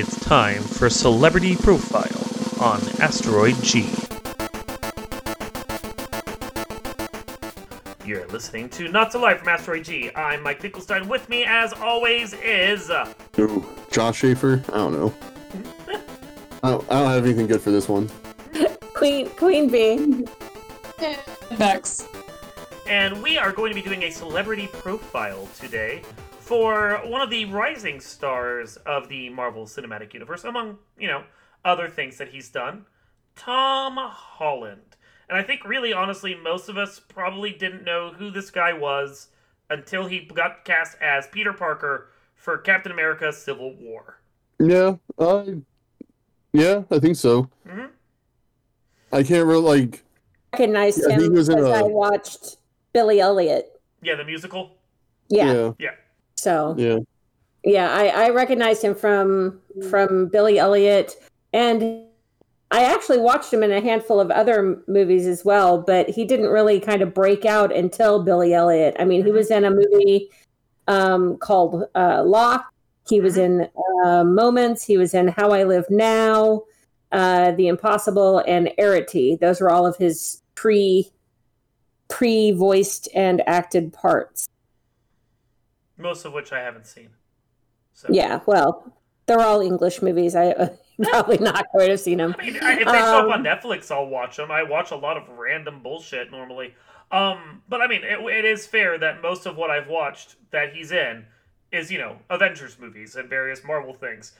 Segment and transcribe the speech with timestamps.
[0.00, 2.08] It's time for Celebrity Profile
[2.58, 3.86] on Asteroid G.
[8.06, 10.10] You're listening to Not So Live from Asteroid G.
[10.16, 11.06] I'm Mike Finkelstein.
[11.06, 12.88] With me, as always, is.
[12.88, 14.64] uh, Ooh, Josh Schaefer?
[14.70, 15.14] I don't know.
[16.62, 18.08] I don't, I don't have anything good for this one.
[18.94, 20.26] Queen Queen Bee.
[21.58, 22.08] Bex.
[22.86, 26.00] And we are going to be doing a celebrity profile today
[26.50, 31.22] for one of the rising stars of the Marvel Cinematic Universe, among, you know,
[31.64, 32.86] other things that he's done,
[33.36, 34.96] Tom Holland.
[35.28, 39.28] And I think, really, honestly, most of us probably didn't know who this guy was
[39.70, 44.18] until he got cast as Peter Parker for Captain America Civil War.
[44.58, 45.58] Yeah, I.
[46.52, 47.48] yeah, I think so.
[47.64, 47.90] Mhm.
[49.12, 50.02] I can't really like.
[50.52, 52.56] recognize Yeah, him was in because a- I watched
[52.92, 53.70] Billy Elliot.
[54.02, 54.72] Yeah, the musical.
[55.28, 55.74] Yeah.
[55.78, 55.90] Yeah,
[56.40, 56.98] So yeah.
[57.64, 61.14] yeah, I, I recognized him from from Billy Elliot,
[61.52, 62.04] and
[62.70, 65.82] I actually watched him in a handful of other movies as well.
[65.82, 68.96] But he didn't really kind of break out until Billy Elliot.
[68.98, 70.30] I mean, he was in a movie
[70.88, 72.66] um, called uh, Locke.
[73.08, 73.68] He was in
[74.04, 74.84] uh, Moments.
[74.84, 76.62] He was in How I Live Now,
[77.12, 79.38] uh, The Impossible, and Arrietty.
[79.38, 81.10] Those were all of his pre
[82.08, 84.48] pre voiced and acted parts.
[86.00, 87.10] Most of which I haven't seen.
[87.92, 88.08] So.
[88.10, 88.92] Yeah, well,
[89.26, 90.34] they're all English movies.
[90.34, 90.68] I uh,
[91.02, 92.34] probably not going to have seen them.
[92.38, 94.50] I mean, if they show up on Um, Netflix, I'll watch them.
[94.50, 96.74] I watch a lot of random bullshit normally.
[97.10, 100.72] Um, but I mean, it, it is fair that most of what I've watched that
[100.74, 101.26] he's in
[101.72, 104.32] is, you know, Avengers movies and various Marvel things.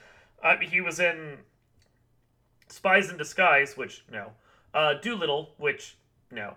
[0.43, 1.37] Uh, he was in
[2.69, 4.31] Spies in Disguise, which no.
[4.73, 5.97] Uh, Dolittle, which
[6.31, 6.53] no.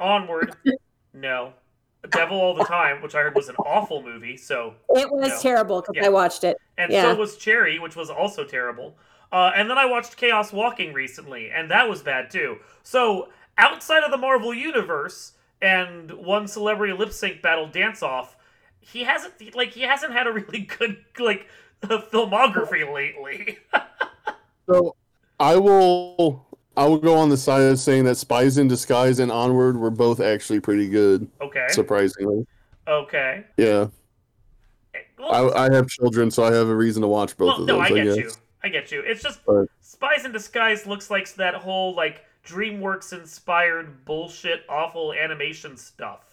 [0.00, 0.54] Onward,
[1.14, 1.52] no.
[2.10, 4.36] Devil All the Time, which I heard was an awful movie.
[4.36, 5.38] So, It was No.
[5.40, 6.06] terrible because Yeah.
[6.06, 6.56] I watched it.
[6.76, 7.02] and Yeah.
[7.02, 8.96] so was Cherry, which was also terrible.
[9.30, 12.58] Uh, and then I watched Chaos Walking recently, and that was bad too.
[12.82, 15.32] So outside of the Marvel universe
[15.62, 18.36] and one celebrity lip sync battle dance off,
[18.80, 21.46] he hasn't like he hasn't had a really good like
[21.82, 23.58] filmography lately.
[24.68, 24.94] So
[25.40, 26.46] I will.
[26.76, 29.90] I will go on the side of saying that Spies in Disguise and Onward were
[29.90, 32.46] both actually pretty good, okay, surprisingly.
[32.88, 33.44] okay.
[33.58, 33.88] Yeah,
[35.18, 37.66] Well, I, I have children, so I have a reason to watch both well, of
[37.66, 37.82] no, those.
[37.84, 38.16] I get guess.
[38.16, 38.30] you.
[38.64, 39.00] I get you.
[39.00, 45.12] It's just But- Spies in Disguise looks like that whole like DreamWorks inspired bullshit, awful
[45.12, 46.24] animation stuff.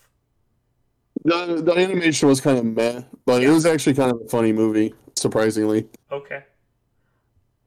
[1.25, 4.53] The, the animation was kind of meh, but it was actually kind of a funny
[4.53, 5.87] movie, surprisingly.
[6.11, 6.43] Okay.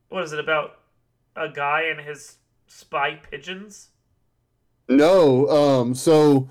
[0.09, 0.79] What is it about?
[1.37, 2.37] A guy and his
[2.73, 3.89] spy pigeons?
[4.89, 6.49] No, um, so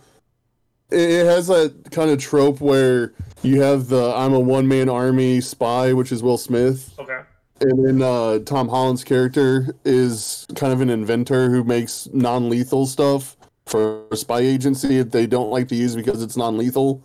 [0.89, 5.41] it, has that kind of trope where you have the I'm a one man army
[5.41, 7.21] spy, which is Will Smith, Okay.
[7.61, 12.85] and then uh, Tom Holland's character is kind of an inventor who makes non lethal
[12.85, 17.03] stuff for a spy agency that they don't like to use because it's non lethal.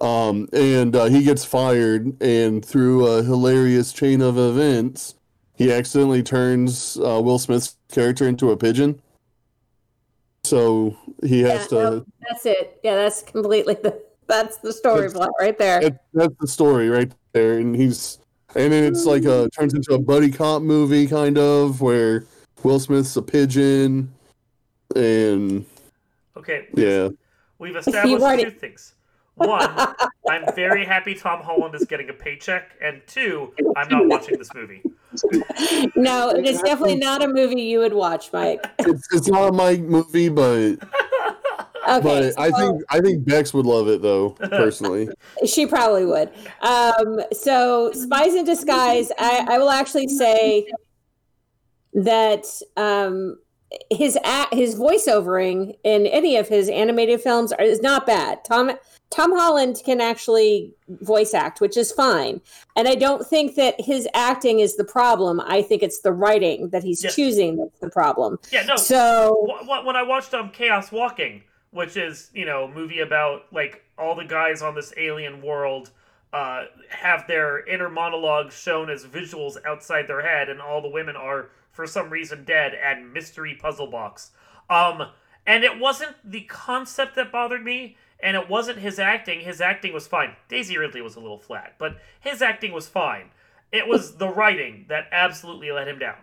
[0.00, 5.14] Um, and uh, he gets fired, and through a hilarious chain of events,
[5.56, 9.00] he accidentally turns uh, Will Smith's character into a pigeon.
[10.44, 11.74] So he has Yeah, to.
[11.74, 12.04] no.
[12.28, 12.80] That's it.
[12.82, 15.80] Yeah, that's completely the that's the story That's- plot right there.
[15.80, 18.18] That, that's the story right there, and he's
[18.54, 19.52] and then it's like a mm.
[19.52, 22.24] turns into a buddy cop movie kind of where
[22.62, 24.12] Will Smith's a pigeon,
[24.94, 25.64] and
[26.36, 26.68] Okay.
[26.74, 27.08] yeah,
[27.58, 28.94] We've established two things.
[29.40, 29.94] One,
[30.28, 34.52] I'm very happy Tom Holland is getting a paycheck, and two, I'm not watching this
[34.54, 34.82] movie.
[35.96, 38.64] no, it is definitely not a movie you would watch, Mike.
[38.80, 40.76] it's it's not a Mike movie, but
[41.88, 45.08] Okay, but I think I think Bex would love it though personally.
[45.46, 46.30] She probably would.
[46.60, 50.70] Um, so, Spies in Disguise, I, I will actually say
[51.94, 52.44] that
[52.76, 53.38] um,
[53.90, 54.18] his
[54.52, 58.44] his voiceovering in any of his animated films are, is not bad.
[58.44, 58.72] Tom
[59.10, 62.40] Tom Holland can actually voice act, which is fine.
[62.76, 65.40] And I don't think that his acting is the problem.
[65.40, 67.16] I think it's the writing that he's Yes.
[67.16, 68.38] choosing that's the problem.
[68.52, 68.76] Yeah, no.
[68.76, 71.42] So, Wh- wh- when I watched um Chaos Walking,
[71.72, 75.90] which is you know a movie about like all the guys on this alien world
[76.32, 81.16] uh, have their inner monologues shown as visuals outside their head, and all the women
[81.16, 84.32] are for some reason dead and mystery puzzle box.
[84.68, 85.02] Um,
[85.46, 89.40] and it wasn't the concept that bothered me, and it wasn't his acting.
[89.40, 90.36] His acting was fine.
[90.50, 93.30] Daisy Ridley was a little flat, but his acting was fine.
[93.72, 96.16] It was the writing that absolutely let him down.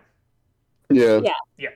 [0.90, 1.32] Yeah, Yeah.
[1.56, 1.68] Yeah.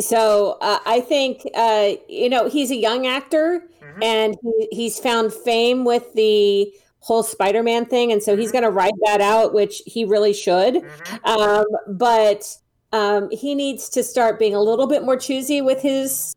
[0.00, 4.04] So uh, I think uh, you know he's a young actor, Mhm.
[4.04, 8.70] and he, he's found fame with the whole Spider-Man thing, and so he's going to
[8.70, 10.74] ride that out, which he really should.
[10.74, 11.24] Mhm.
[11.24, 11.64] Um,
[11.96, 12.58] but
[12.92, 16.34] um, he needs to start being a little bit more choosy with his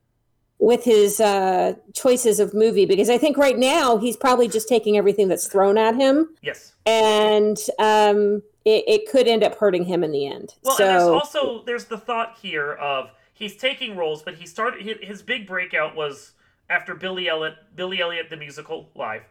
[0.59, 4.95] with his uh, choices of movie because I think right now he's probably just taking
[4.95, 6.73] everything that's thrown at him, Yes.
[6.85, 10.53] and um, it, it could end up hurting him in the end.
[10.63, 14.99] Well, and there's also there's the thought here of he's taking roles, but he started
[15.01, 16.33] his, big breakout was
[16.69, 19.23] after Billy Elliot, Billy Elliot the musical live,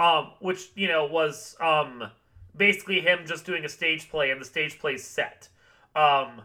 [0.00, 2.10] um, which you know was um,
[2.56, 5.48] basically him just doing a stage play and the stage play's set,
[5.94, 6.42] um,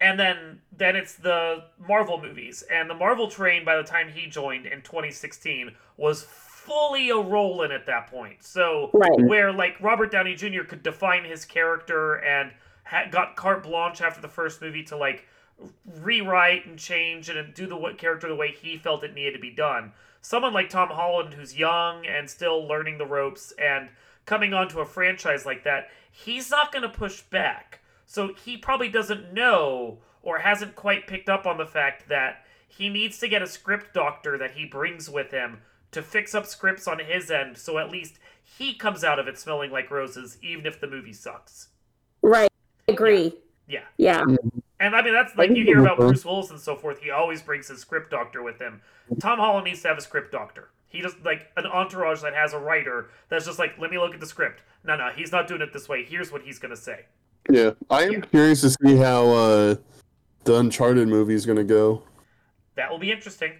[0.00, 4.26] and then then it's the Marvel movies and the Marvel train by the time he
[4.26, 8.42] joined in 2016 was fully a rolling at that point.
[8.42, 10.64] So right, where like Robert Downey Jr.
[10.64, 12.52] could define his character and
[12.84, 15.26] ha- got carte blanche after the first movie to like
[16.00, 19.38] rewrite and change and do the what character the way he felt it needed to
[19.38, 19.92] be done.
[20.20, 23.88] Someone like Tom Holland, who's young and still learning the ropes and
[24.24, 27.80] coming onto a franchise like that, he's not going to push back.
[28.06, 32.88] So he probably doesn't know or hasn't quite picked up on the fact that he
[32.88, 35.62] needs to get a script doctor that he brings with him
[35.92, 39.38] to fix up scripts on his end so at least he comes out of it
[39.38, 41.68] smelling like roses even if the movie sucks.
[42.22, 42.50] right.
[42.88, 43.34] I agree.
[43.68, 43.84] Yeah.
[43.96, 44.24] Yeah.
[44.78, 45.96] And I mean that's like you hear about.
[45.96, 48.82] Bruce Willis and so forth, he always brings his script doctor with him.
[49.20, 50.68] Tom Holland needs to have a script doctor.
[50.86, 54.14] He just like an entourage that has a writer that's just like, let me look
[54.14, 54.62] at the script.
[54.84, 56.04] No, no, he's not doing it this way.
[56.04, 57.06] Here's what he's gonna say.
[57.50, 58.20] Yeah, I am Yeah.
[58.20, 59.74] curious to see how uh,
[60.44, 62.02] the Uncharted movie is going to go.
[62.76, 63.52] That will be interesting.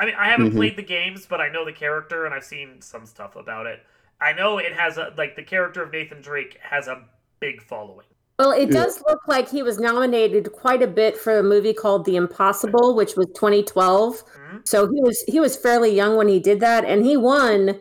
[0.00, 0.56] I mean, I haven't Mhm.
[0.56, 3.80] played the games, but I know the character and I've seen some stuff about it.
[4.20, 7.02] I know it has a like the character of Nathan Drake has a
[7.40, 8.06] big following.
[8.38, 8.82] Well, it Yeah.
[8.82, 12.96] does look like he was nominated quite a bit for a movie called The Impossible,
[12.96, 14.24] which was 2012.
[14.24, 14.66] Mhm.
[14.66, 17.80] So he was he was fairly young when he did that, and he won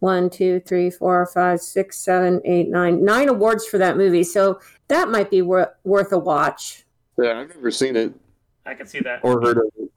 [0.00, 4.24] one, two, three, four, five, six, seven, eight, nine, nine awards for that movie.
[4.24, 4.58] So
[4.88, 6.84] that might be wor- worth a watch.
[7.18, 8.12] Yeah, I've never seen it
[8.66, 9.20] I can see that.
[9.24, 9.90] or heard of it.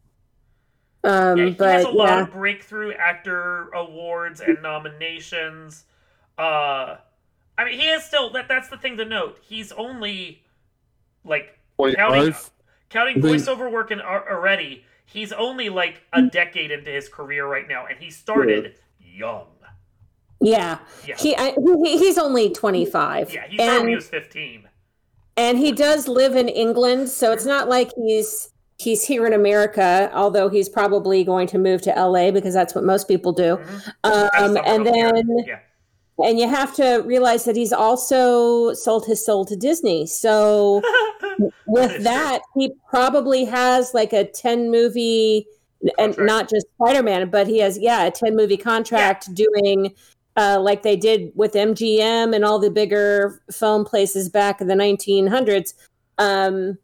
[1.04, 5.86] Um, yeah, he has a but lot of breakthrough actor awards and nominations.
[6.38, 6.98] Uh,
[7.58, 8.48] I mean, he is still that.
[8.48, 9.40] That's the thing to note.
[9.42, 10.44] He's only
[11.24, 11.96] like counting
[12.34, 12.52] 25?
[12.90, 14.84] counting I think- voiceover work in, already.
[15.06, 19.48] He's only like a decade into his career right now, and he started young.
[20.42, 23.34] yeah, Yeah, he, I, he he's only 25.
[23.34, 23.48] yeah.
[23.48, 24.68] He started when he was fifteen.
[25.38, 30.12] And he does live in England, so it's not like he's he's here in America.
[30.14, 33.58] Although he's probably going to move to LA because that's what most people do.
[33.58, 33.94] Mhm.
[34.04, 35.60] Um, and then yeah,
[36.24, 40.08] and you have to realize that he's also sold his soul to Disney.
[40.08, 40.82] So
[41.68, 42.04] with true.
[42.04, 45.46] that, he probably has like a 10 movie
[46.00, 49.94] and not just Spider-Man, but he has yeah, a 10 movie contract doing
[50.38, 54.76] uh, like they did with MGM and all the bigger film places back in the
[54.76, 55.74] 1900s.
[56.20, 56.78] Um,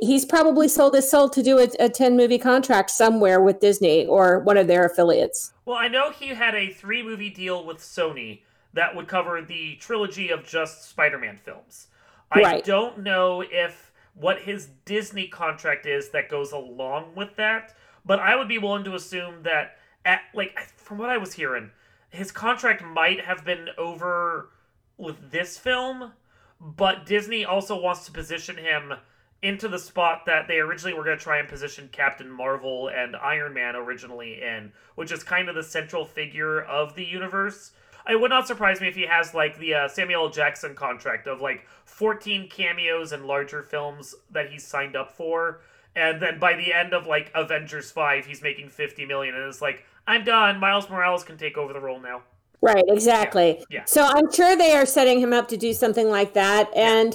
[0.00, 4.06] he's probably sold his soul to do a, a 10 movie contract somewhere with Disney
[4.06, 5.52] or one of their affiliates.
[5.64, 8.42] Well, I know he had a three movie deal with Sony
[8.72, 11.88] that would cover the trilogy of just Spider Man films.
[12.30, 12.64] I Right.
[12.64, 17.74] don't know if what his Disney contract is that goes along with that,
[18.04, 21.70] but I would be willing to assume that, at like from what I was hearing,
[22.10, 24.50] his contract might have been over
[24.96, 26.12] with this film,
[26.60, 28.94] but Disney also wants to position him
[29.42, 33.14] into the spot that they originally were going to try and position Captain Marvel and
[33.14, 37.72] Iron Man originally in, which is kind of the central figure of the universe.
[38.08, 41.40] It would not surprise me if he has like the uh, Samuel Jackson contract of
[41.40, 45.60] like 14 cameos and larger films that he's signed up for.
[45.94, 49.34] And then by the end of like Avengers 5, he's making 50 million.
[49.34, 50.60] And it's like, I'm done.
[50.60, 52.22] Miles Morales can take over the role now.
[52.62, 53.64] Right, exactly.
[53.70, 53.84] Yeah.
[53.84, 56.74] So I'm sure they are setting him up to do something like that.
[56.74, 57.14] And,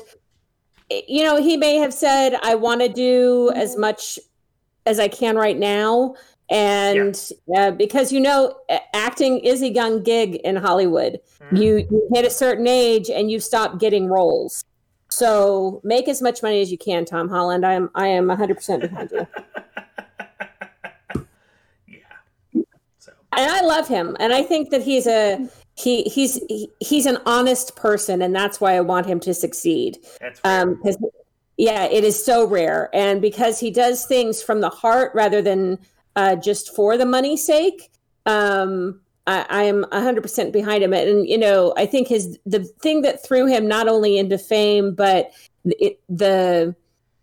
[0.90, 4.20] you know, he may have said, I want to do as much
[4.86, 6.16] as I can right now.
[6.50, 7.18] And
[7.56, 8.58] uh, because, you know,
[8.94, 11.20] acting is a young gig in Hollywood.
[11.52, 11.58] Mhm.
[11.58, 14.64] You, you hit a certain age and you stop getting roles.
[15.10, 17.66] So make as much money as you can, Tom Holland.
[17.66, 19.28] I am I am 100% behind you.
[21.88, 22.62] yeah.
[23.00, 27.06] So, and I love him, and I think that he's a he he's he, he's
[27.06, 29.98] an honest person, and that's why I want him to succeed.
[30.20, 30.42] that's.
[30.44, 30.82] Um,
[31.58, 35.78] yeah, it is so rare, and because he does things from the heart rather than
[36.16, 37.92] uh, just for the money's sake.
[38.26, 43.02] Um, I, I am 100% behind him, and you know, I think his the thing
[43.04, 45.32] that threw him not only into fame, but
[45.66, 46.76] it, the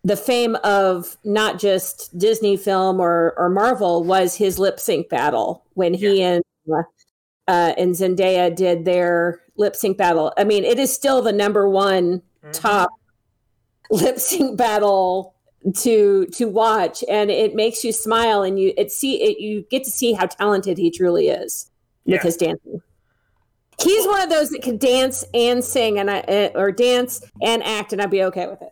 [0.03, 5.65] the fame of not just Disney film or or Marvel was his lip sync battle
[5.73, 6.83] when he and uh,
[7.47, 10.31] uh, and Zendaya did their lip sync battle.
[10.37, 12.53] I mean, it is still the number one Mhm.
[12.53, 12.89] top
[13.91, 15.33] lip sync battle
[15.79, 19.83] to to watch, and it makes you smile, and you it see it you get
[19.83, 21.69] to see how talented he truly is
[22.05, 22.81] with his dancing.
[23.81, 27.61] He's one of those that can dance and sing, and I uh, or dance and
[27.63, 28.71] act, and I'd be okay with it.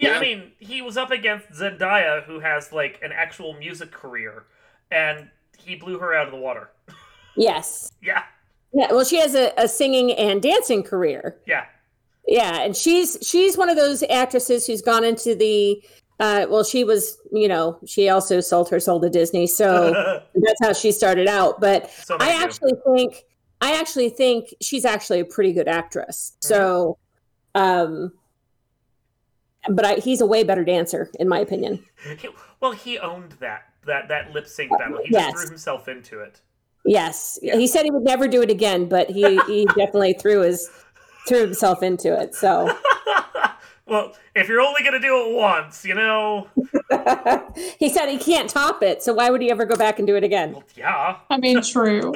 [0.00, 4.44] Yeah, I mean, he was up against Zendaya, who has like an actual music career,
[4.90, 5.28] and
[5.58, 6.70] he blew her out of the water.
[7.36, 8.22] Yes, Yeah,
[8.72, 8.90] yeah.
[8.90, 11.36] Well, she has a, a singing and dancing career.
[11.46, 11.66] yeah,
[12.26, 15.82] Yeah, and she's she's one of those actresses who's gone into the
[16.18, 19.92] uh well she was, you know, she also sold her soul to Disney, so
[20.34, 23.22] that's how she started out, but so I actually think
[23.60, 26.36] I actually think she's actually a pretty good actress.
[26.40, 26.96] So
[27.54, 28.12] um
[29.68, 31.84] but I, he's a way better dancer in my opinion.
[32.18, 32.28] He-
[32.60, 34.98] well, he owned that that that lip sync battle.
[35.02, 35.32] He just Yes.
[35.40, 36.40] threw himself into it.
[36.84, 37.38] Yes.
[37.42, 37.56] Yeah.
[37.56, 40.70] He said he would never do it again, but he he definitely threw his
[41.28, 42.34] threw himself into it.
[42.34, 42.74] So
[43.86, 46.48] well, if you're only gonna do it once, you know.
[47.78, 50.16] he said he can't top it, so why would he ever go back and do
[50.16, 50.52] it again?
[50.52, 51.16] Well, yeah.
[51.30, 52.12] I mean, true.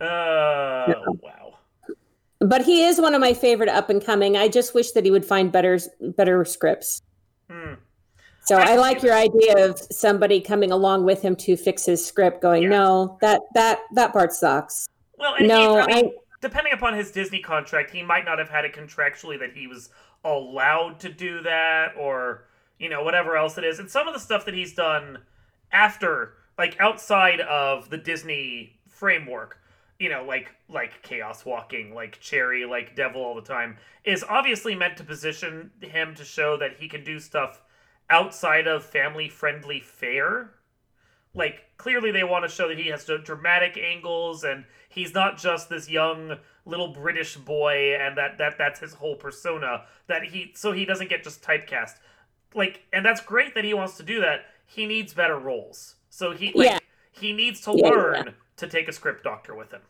[0.00, 1.33] uh, wow.
[2.48, 4.36] But he is one of my favorite up and coming.
[4.36, 5.78] I just wish that he would find better
[6.16, 7.00] better scripts.
[7.50, 7.74] Hmm.
[8.44, 12.04] So I I, like your idea of somebody coming along with him to fix his
[12.04, 12.42] script.
[12.42, 12.68] Going, Yeah.
[12.70, 14.86] no, that that that part sucks.
[15.18, 18.50] Well, and No, I mean, I- depending upon his Disney contract, he might not have
[18.50, 19.88] had it contractually that he was
[20.24, 22.44] allowed to do that, or
[22.78, 23.78] you know whatever else it is.
[23.78, 25.18] And some of the stuff that he's done
[25.72, 29.58] after, like outside of the Disney framework,
[30.04, 34.74] you know, like like Chaos Walking, like Cherry, like Devil all the time, is obviously
[34.74, 37.62] meant to position him to show that he can do stuff
[38.10, 40.50] outside of family friendly fare.
[41.34, 45.70] Like clearly they want to show that he has dramatic angles and he's not just
[45.70, 50.72] this young little british boy and that that that's his whole persona that he so
[50.72, 51.94] he doesn't get just typecast.
[52.54, 54.42] Like and that's great that he wants to do that.
[54.66, 55.96] He needs better roles.
[56.10, 56.78] So he like Yeah.
[57.12, 59.82] he needs to Yeah, learn to take a script doctor with him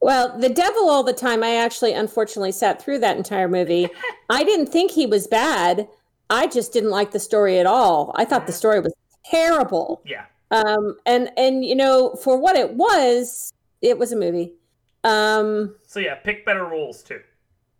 [0.00, 1.42] Well, the devil all the time.
[1.42, 3.88] I actually, unfortunately, sat through that entire movie.
[4.30, 5.88] I didn't think he was bad.
[6.30, 8.12] I just didn't like the story at all.
[8.14, 10.00] I thought the story was terrible.
[10.04, 13.52] yeah Um, and and you know, for what it was,
[13.82, 14.54] it was a movie.
[15.02, 17.20] Um, so yeah pick better roles too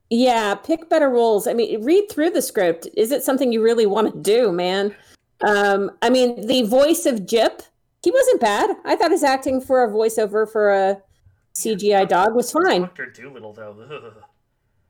[0.09, 1.47] Yeah, pick better roles.
[1.47, 2.89] I mean, read through the script.
[2.97, 4.95] Is it something you really want to do, man?
[5.47, 7.63] Um, I mean, the voice of Jip,
[8.03, 8.77] he wasn't bad.
[8.85, 11.03] I thought his acting for a voiceover for a
[11.65, 12.83] CGI dog was fine.
[12.83, 14.15] dr dolittle though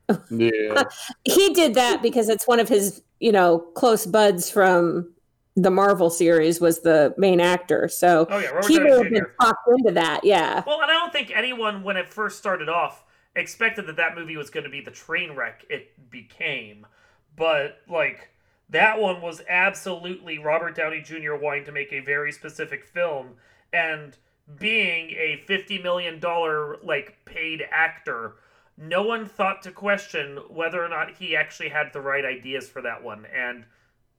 [0.09, 0.19] Ugh.
[0.31, 0.83] Yeah.
[1.25, 5.13] He did that because it's one of his, you know, close buds from
[5.57, 7.89] the Marvel series was the main actor.
[7.89, 10.25] So oh yeah he Downey would have been talked into that.
[10.25, 10.63] Yeah.
[10.67, 13.05] Well, and I don't think anyone, when it first started off,
[13.37, 16.87] expected that that movie was going to be the train wreck it became.
[17.37, 18.31] But, like,
[18.71, 21.35] that one was absolutely Robert Downey Jr.
[21.35, 23.35] wanting to make a very specific film
[23.73, 24.17] and
[24.59, 26.21] being a $50 million,
[26.83, 28.37] like, paid actor.
[28.77, 32.83] No one thought to question whether or not he actually had the right ideas for
[32.83, 33.27] that one.
[33.35, 33.65] And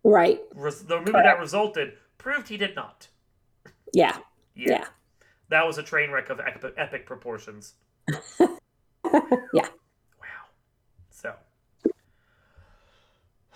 [0.04, 0.40] Right.
[0.56, 3.08] res- the movie that resulted proved he did not.
[3.94, 4.18] Yeah.
[4.56, 4.86] Yeah.
[5.50, 7.74] That was a train wreck of epic, epic proportions.
[9.54, 9.68] Yeah.
[10.20, 10.46] Wow.
[11.10, 11.34] So.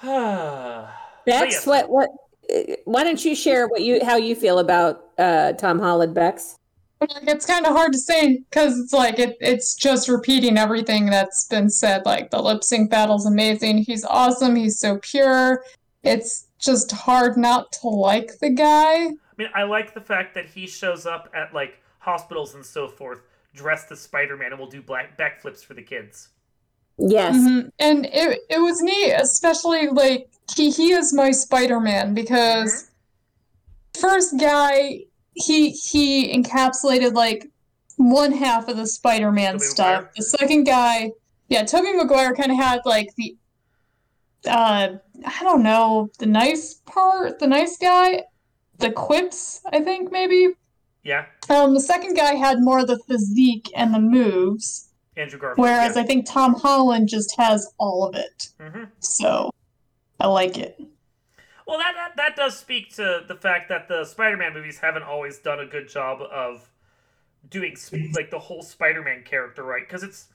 [1.27, 1.65] Yes.
[1.65, 2.09] what what?
[2.53, 6.57] uh, Why don't you share what you how you feel about uh, Tom Holland, Bex?
[7.01, 11.07] Like, it's kind of hard to say because it's like it, it's just repeating everything
[11.07, 12.05] that's been said.
[12.05, 13.79] Like the lip sync battle's amazing.
[13.79, 14.55] He's awesome.
[14.55, 15.63] He's so pure.
[16.03, 19.07] It's just hard not to like the guy.
[19.07, 22.87] I mean, I like the fact that he shows up at like hospitals and so
[22.87, 23.21] forth,
[23.53, 26.29] dressed as Spider-Man, and will do black backflips for the kids.
[26.97, 27.35] Yes.
[27.35, 27.71] Mhm.
[27.79, 32.89] And it it was neat, especially like he he is my Spider-Man because
[33.99, 35.01] first guy
[35.35, 37.47] he he encapsulated like
[37.97, 39.87] one half of the Spider-Man Tobey stuff.
[39.87, 40.11] Maguire?
[40.15, 41.11] The second guy,
[41.49, 43.35] yeah, Tobey Maguire kind of had like the
[44.47, 48.23] uh I don't know, the nice part, the nice guy,
[48.79, 50.49] the quips, I think maybe.
[51.03, 54.89] Yeah, Um the second guy had more of the physique and the moves.
[55.17, 55.63] Andrew Garfield.
[55.63, 56.01] Whereas yeah.
[56.01, 58.49] I think Tom Holland just has all of it.
[58.59, 59.51] hmm So
[60.19, 60.81] I like it.
[61.67, 65.39] Well, that, that that does speak to the fact that the Spider-Man movies haven't always
[65.39, 66.69] done a good job of
[67.49, 70.27] doing sp- like the whole Spider-Man character right because it's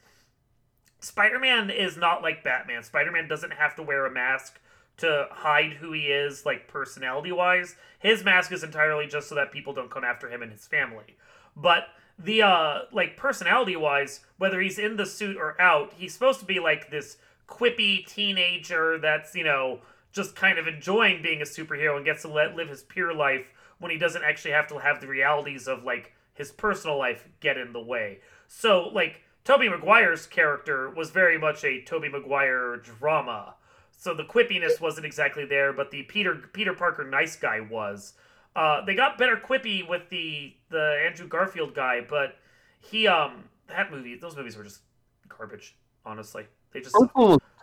[1.01, 2.83] Spider-Man is not like Batman.
[2.83, 4.61] Spider-Man doesn't have to wear a mask
[4.99, 7.75] to hide who he is, like personality wise.
[8.01, 11.17] His mask is entirely just so that people don't come after him and his family.
[11.57, 16.41] But the uh like personality wise, whether he's in the suit or out, he's supposed
[16.41, 17.17] to be like this
[17.49, 19.81] quippy teenager that's, you know,
[20.13, 23.53] just kind of enjoying being a superhero and gets to let live his pure life
[23.79, 27.57] when he doesn't actually have to have the realities of like his personal life get
[27.59, 28.21] in the way.
[28.49, 33.55] So like Tobey Maguire's character was very much a Tobey Maguire drama.
[33.97, 38.15] So the quippiness wasn't exactly there, but the Peter Peter Parker nice guy was.
[38.57, 42.37] Uh, they got better quippy with the the Andrew Garfield guy, but
[42.81, 44.81] he um that movie those movies were just
[45.29, 45.77] garbage.
[46.05, 46.97] Honestly, they just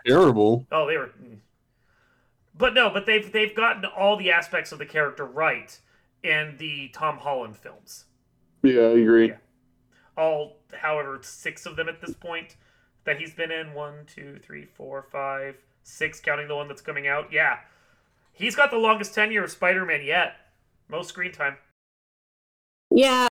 [0.05, 0.65] terrible.
[0.71, 1.11] oh they were.
[2.57, 5.77] But no, but they've they've gotten all the aspects of the character right
[6.23, 8.05] in the Tom Holland films.
[8.63, 9.29] Yeah, I agree.
[9.29, 9.37] Yeah.
[10.17, 12.55] All however six of them at this point
[13.03, 17.07] that he's been in one, two, three, four, five, six, counting the one that's coming
[17.07, 17.31] out.
[17.31, 17.59] Yeah,
[18.33, 20.35] he's got the longest tenure of Spider-Man yet.
[20.89, 21.57] Most screen time.
[22.89, 23.27] Yeah.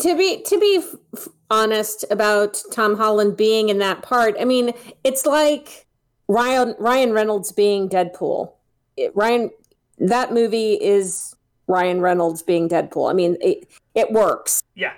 [0.00, 4.44] To be to be f- f- honest about Tom Holland being in that part, I
[4.44, 4.72] mean,
[5.04, 5.85] it's like
[6.28, 8.52] Ryan Ryan Reynolds being Deadpool.
[8.96, 9.50] It, Ryan
[9.98, 11.34] that movie is
[11.66, 13.10] Ryan Reynolds being Deadpool.
[13.10, 14.62] I mean, it it works.
[14.74, 14.92] Yeah.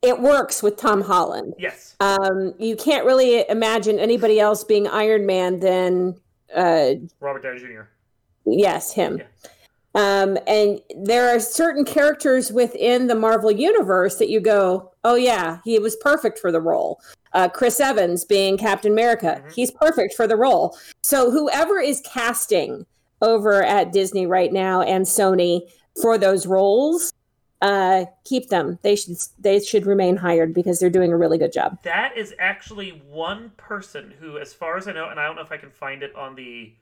[0.00, 1.54] It works with Tom Holland.
[1.58, 1.96] Yes.
[1.98, 6.14] Um, you can't really imagine anybody else being Iron Man than
[6.54, 7.82] uh, Robert Downey Jr.
[8.46, 9.20] Yes, him.
[9.94, 15.58] Um, and there are certain characters within the Marvel universe that you go, oh yeah,
[15.64, 17.00] he was perfect for the role.
[17.32, 19.52] Uh, Chris Evans being Captain America, Mhm.
[19.54, 20.76] he's perfect for the role.
[21.02, 22.86] So whoever is casting
[23.20, 25.62] over at Disney right now and Sony
[26.00, 27.12] for those roles,
[27.60, 28.78] uh, keep them.
[28.82, 31.82] They should they should remain hired because they're doing a really good job.
[31.82, 35.42] That is actually one person who, as far as I know, and I don't know
[35.42, 36.72] if I can find it on the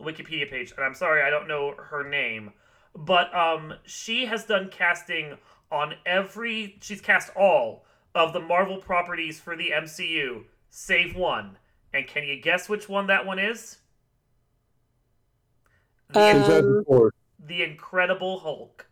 [0.00, 2.52] Wikipedia page, and I'm sorry I don't know her name,
[2.94, 5.38] but um, she has done casting
[5.70, 6.78] on every.
[6.80, 11.56] She's cast all of the Marvel properties for the MCU, save one.
[11.94, 13.78] And can you guess which one that one is?
[16.12, 17.12] The, Um, Fantastic
[17.46, 18.86] the Incredible Hulk.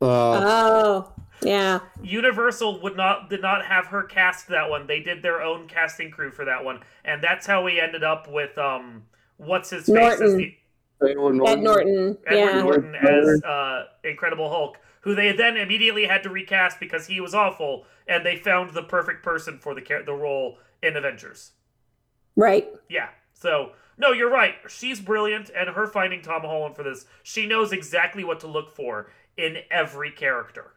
[0.00, 1.80] Uh, Oh, yeah.
[2.02, 4.86] Universal would not did not have her cast that one.
[4.86, 8.28] They did their own casting crew for that one, and that's how we ended up
[8.28, 9.04] with um
[9.36, 10.36] what's his face as Norton.
[10.38, 10.56] the
[11.10, 12.18] Edward Ed Norton.
[12.26, 12.62] Edward yeah.
[12.62, 17.34] Norton as uh, Incredible Hulk, who they then immediately had to recast because he was
[17.34, 21.52] awful, and they found the perfect person for the the role in Avengers.
[22.36, 22.68] Right.
[22.88, 24.54] Yeah, so no, you're right.
[24.68, 28.70] She's brilliant, and her finding Tom Holland for this, she knows exactly what to look
[28.70, 30.72] for in every character.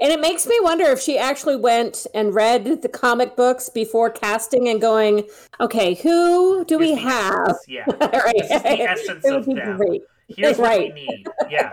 [0.00, 4.08] And it makes me wonder if she actually went and read the comic books before
[4.08, 5.24] casting and going,
[5.58, 7.40] okay, who do we the have?
[7.48, 8.34] essence- Yeah, right.
[8.36, 9.76] This is the essence of them.
[9.76, 10.02] great.
[10.28, 10.94] here's what we Right.
[10.94, 11.26] need.
[11.50, 11.72] Yeah.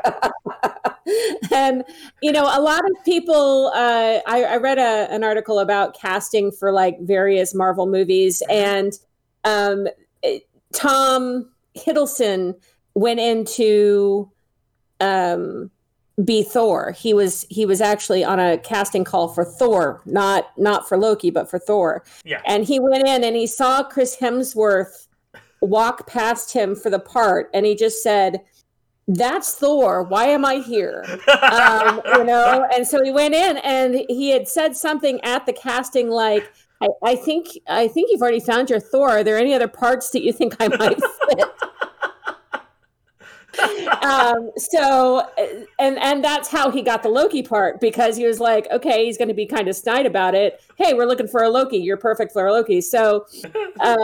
[1.52, 1.84] and
[2.22, 3.72] you know, a lot of people.
[3.74, 8.94] Uh, I, I read a, an article about casting for like various Marvel movies, and
[9.44, 9.88] um,
[10.22, 12.56] it- Tom Hiddleston
[12.94, 14.30] went into
[15.00, 15.72] um,
[16.24, 16.92] be Thor.
[16.92, 21.30] He was he was actually on a casting call for Thor, not not for Loki,
[21.30, 22.04] but for Thor.
[22.24, 22.42] Yeah.
[22.46, 25.08] And he went in and he saw Chris Hemsworth
[25.62, 28.42] walk past him for the part, and he just said,
[29.16, 30.04] "That's Thor.
[30.04, 31.06] Why am I here?"
[31.42, 32.68] um, you know.
[32.76, 36.52] And so he went in, and he had said something at the casting like.
[36.84, 39.10] I, I think I think you've already found your Thor.
[39.10, 41.48] Are there any other parts that you think I might fit?
[44.04, 45.28] um, so
[45.80, 49.18] and and that's how he got the Loki part because he was like, okay, he's
[49.18, 50.62] going to be kind of snide about it.
[50.78, 51.78] Hey, we're looking for a Loki.
[51.78, 52.82] You're perfect for a Loki.
[52.82, 53.26] So
[53.80, 53.98] um,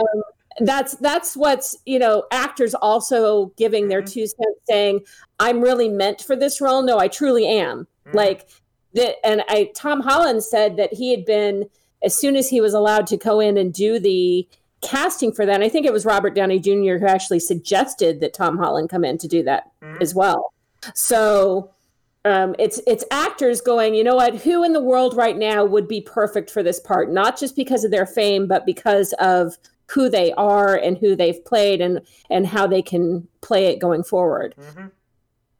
[0.60, 4.12] that's that's what's you know actors also giving their Mhm.
[4.12, 5.00] two cents, saying,
[5.40, 6.82] I'm really meant for this role.
[6.82, 7.86] No, I truly am.
[8.06, 8.14] Mhm.
[8.14, 8.46] Like
[8.94, 11.68] that, and I Tom Holland said that he had been
[12.02, 14.46] as soon as he was allowed to go in and do the
[14.80, 15.56] casting for that.
[15.56, 16.98] And I think it was Robert Downey Jr.
[16.98, 20.00] who actually suggested that Tom Holland come in to do that Mhm.
[20.00, 20.52] as well.
[20.94, 21.70] So
[22.24, 24.34] um, it's it's actors going, you know what?
[24.36, 27.10] Who in the world right now would be perfect for this part?
[27.10, 29.56] Not just because of their fame, but because of
[29.90, 34.02] who they are and who they've played and and how they can play it going
[34.04, 34.54] forward.
[34.58, 34.90] Mhm.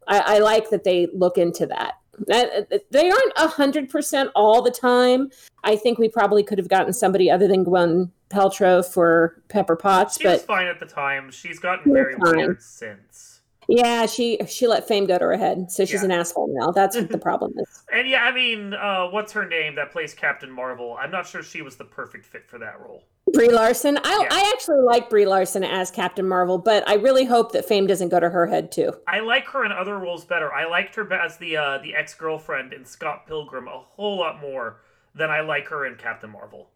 [0.06, 1.94] I, I like that they look into that.
[2.26, 5.30] They aren't a hundred percent all the time.
[5.64, 10.18] I think we probably could have gotten somebody other than Gwen Paltrow for Pepper Potts,
[10.20, 11.30] She was fine at the time.
[11.30, 12.36] She's gotten very fine.
[12.36, 13.40] weird since.
[13.68, 16.06] yeah, she she let fame go to her head, so she's Yeah.
[16.06, 16.70] an asshole now.
[16.72, 17.82] That's what the problem is.
[17.92, 20.96] And yeah, I mean, uh, what's her name that plays Captain Marvel?
[21.00, 23.04] I'm not sure she was the perfect fit for that role.
[23.32, 23.98] Brie Larson.
[24.04, 24.28] I, Yeah.
[24.30, 28.08] I actually like Brie Larson as Captain Marvel, but I really hope that fame doesn't
[28.08, 28.92] go to her head too.
[29.06, 30.52] I like her in other roles better.
[30.52, 34.40] I liked her as the uh, the ex girlfriend in Scott Pilgrim a whole lot
[34.40, 34.80] more
[35.14, 36.70] than I like her in Captain Marvel.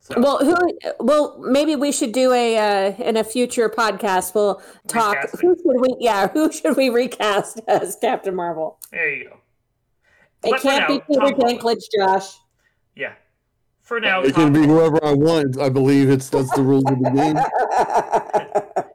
[0.00, 0.54] So, Well, who?
[1.00, 4.34] Well, maybe we should do a uh, in a future podcast.
[4.34, 5.16] We'll talk.
[5.16, 5.48] Recasting.
[5.48, 5.96] Who should we?
[6.00, 8.78] Yeah, who should we recast as Captain Marvel?
[8.90, 9.36] there you go.
[10.44, 12.38] It for can't be Peter Dinklage, Josh.
[12.94, 13.14] Yeah.
[13.88, 15.58] For now, It can be whoever I want.
[15.58, 17.38] I believe it's that's the rules of the game.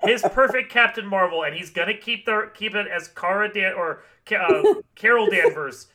[0.12, 4.04] his perfect Captain Marvel, and he's gonna keep the keep it as Cara Dan or
[4.40, 4.62] uh,
[4.96, 5.88] Carol Danvers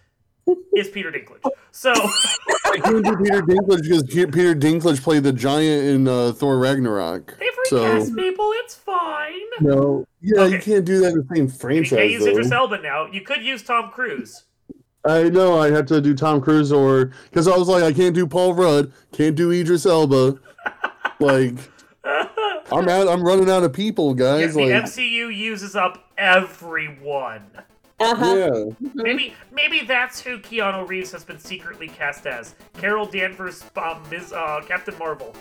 [0.76, 1.48] is Peter Dinklage.
[1.70, 6.58] So I can't do Peter Dinklage because Peter Dinklage played the giant in uh, Thor
[6.58, 7.38] Ragnarok.
[7.38, 8.50] they've So recast people.
[8.56, 9.30] It's fine.
[9.60, 11.92] no, yeah, you can't do that in the same franchise.
[11.92, 12.56] You can't use Idris though.
[12.56, 13.06] Elba now.
[13.06, 14.42] You could use Tom Cruise.
[15.04, 18.14] I know I had to do Tom Cruise or because I was like I can't
[18.14, 20.38] do Paul Rudd, can't do Idris Elba.
[21.20, 21.54] Like
[22.70, 23.08] I'm out.
[23.08, 24.54] I'm running out of people, Yeah, guys.
[24.54, 27.44] the like MCU uses up everyone.
[28.00, 28.36] Uh huh.
[28.36, 28.90] yeah.
[28.94, 32.54] Maybe maybe that's who Keanu Reeves has been secretly cast as.
[32.74, 34.32] Carol Danvers, um, Ms.
[34.32, 35.34] Uh, Captain Marvel.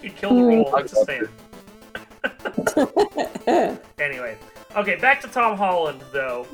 [0.00, 0.74] He'd kill the role.
[0.76, 1.28] I'm just saying.
[3.98, 4.36] Anyway,
[4.76, 6.46] okay, back to Tom Holland though.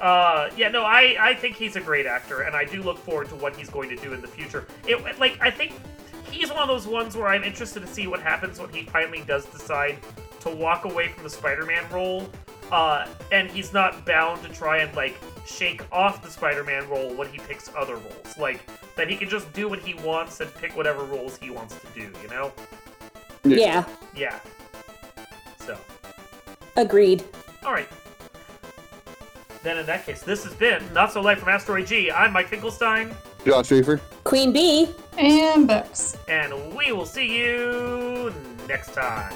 [0.00, 3.28] Uh, yeah, no, I I think he's a great actor, and I do look forward
[3.30, 4.66] to what he's going to do in the future.
[4.86, 5.72] It like I think
[6.30, 9.22] he's one of those ones where I'm interested to see what happens when he finally
[9.26, 9.98] does decide
[10.40, 12.28] to walk away from the Spider-Man role.
[12.70, 17.28] Uh, and he's not bound to try and like shake off the Spider-Man role when
[17.28, 18.36] he picks other roles.
[18.38, 18.60] Like
[18.96, 21.86] that he can just do what he wants and pick whatever roles he wants to
[21.94, 22.12] do.
[22.22, 22.52] You know?
[23.44, 23.84] Yeah.
[24.14, 24.40] Yeah.
[25.58, 25.78] So.
[26.76, 27.24] Agreed.
[27.66, 27.88] All right.
[29.64, 32.12] Then in that case, this has been Not So Light from Asteroid G.
[32.12, 33.12] I'm Mike Finkelstein,
[33.44, 34.00] John Schaefer.
[34.22, 34.88] Queen Bee.
[35.18, 36.16] And books.
[36.28, 38.32] and we will see you
[38.68, 39.34] next time.